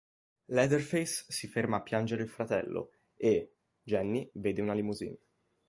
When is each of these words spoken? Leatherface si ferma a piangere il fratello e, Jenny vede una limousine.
Leatherface 0.47 1.25
si 1.27 1.47
ferma 1.47 1.77
a 1.77 1.83
piangere 1.83 2.23
il 2.23 2.27
fratello 2.29 2.89
e, 3.15 3.53
Jenny 3.83 4.27
vede 4.33 4.63
una 4.63 4.73
limousine. 4.73 5.19